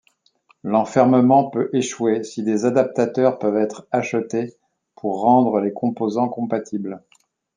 L'enfermement 0.63 1.51
peut 1.51 1.69
échouer 1.73 2.23
si 2.23 2.41
des 2.41 2.65
adaptateurs 2.65 3.37
peuvent 3.37 3.59
être 3.61 3.85
achetés 3.91 4.55
pour 4.95 5.21
rendre 5.21 5.59
les 5.59 5.73
composants 5.73 6.27
compatibles. 6.27 7.03